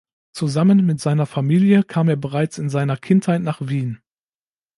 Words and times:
Zusammen 0.33 0.83
mit 0.87 0.99
seiner 0.99 1.27
Familie 1.27 1.83
kam 1.83 2.09
er 2.09 2.15
bereits 2.15 2.57
in 2.57 2.69
seiner 2.71 2.97
Kindheit 2.97 3.43
nach 3.43 3.61
Wien. 3.67 4.01